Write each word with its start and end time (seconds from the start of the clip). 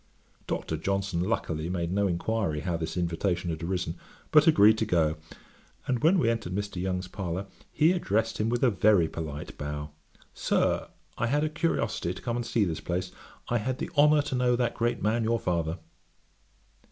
Dr. 0.47 0.77
Johnson 0.77 1.19
luckily 1.21 1.69
made 1.69 1.91
no 1.91 2.07
inquiry 2.07 2.61
how 2.61 2.75
this 2.75 2.97
invitation 2.97 3.51
had 3.51 3.61
arisen, 3.61 3.97
but 4.31 4.47
agreed 4.47 4.79
to 4.79 4.85
go, 4.87 5.17
and 5.85 6.01
when 6.03 6.17
we 6.17 6.27
entered 6.27 6.55
Mr. 6.55 6.81
Young's 6.81 7.07
parlour, 7.07 7.45
he 7.71 7.91
addressed 7.91 8.39
him 8.39 8.49
with 8.49 8.63
a 8.63 8.71
very 8.71 9.07
polite 9.07 9.55
bow, 9.59 9.91
'Sir, 10.33 10.89
I 11.19 11.27
had 11.27 11.43
a 11.43 11.49
curiosity 11.49 12.15
to 12.15 12.21
come 12.23 12.35
and 12.35 12.45
see 12.47 12.63
this 12.65 12.81
place. 12.81 13.11
I 13.49 13.59
had 13.59 13.77
the 13.77 13.91
honour 13.95 14.23
to 14.23 14.33
know 14.35 14.55
that 14.55 14.73
great 14.73 15.03
man, 15.03 15.23
your 15.23 15.39
father.' 15.39 15.77